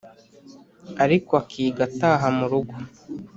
[1.03, 2.75] ariko akiga ataha mu rugo.